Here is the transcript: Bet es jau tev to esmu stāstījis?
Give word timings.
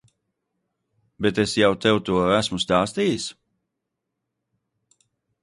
Bet 1.25 1.41
es 1.43 1.53
jau 1.63 1.69
tev 1.83 1.99
to 2.07 2.17
esmu 2.39 2.59
stāstījis? 2.65 3.29